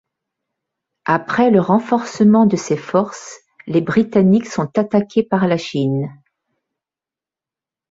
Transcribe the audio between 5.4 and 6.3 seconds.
la Chine.